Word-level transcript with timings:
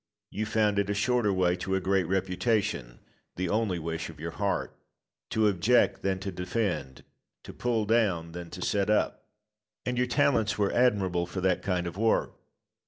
You 0.31 0.47
found 0.47 0.79
it 0.79 0.89
a 0.89 0.95
shorter 0.95 1.31
way 1.31 1.55
to 1.57 1.75
a 1.75 1.79
great 1.79 2.05
reputation 2.07 3.01
(the 3.35 3.49
only 3.49 3.77
wish 3.77 4.09
of 4.09 4.19
your 4.19 4.31
heart) 4.31 4.75
to 5.29 5.45
object 5.47 6.01
than 6.01 6.17
to 6.21 6.31
defend, 6.31 7.03
to 7.43 7.53
pull 7.53 7.85
down 7.85 8.31
than 8.31 8.49
to 8.49 8.63
set 8.63 8.89
up. 8.89 9.27
And 9.85 9.99
your 9.99 10.07
talents 10.07 10.57
were 10.57 10.73
admirable 10.73 11.27
for 11.27 11.39
that 11.41 11.61
kind 11.61 11.85
of 11.85 11.97
work. 11.97 12.33